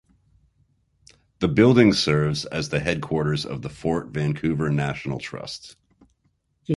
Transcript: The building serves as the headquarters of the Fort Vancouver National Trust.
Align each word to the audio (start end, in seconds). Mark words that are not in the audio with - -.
The 1.41 1.47
building 1.47 1.93
serves 1.93 2.45
as 2.45 2.69
the 2.69 2.79
headquarters 2.79 3.45
of 3.45 3.61
the 3.61 3.69
Fort 3.69 4.07
Vancouver 4.07 4.71
National 4.71 5.19
Trust. 5.19 5.75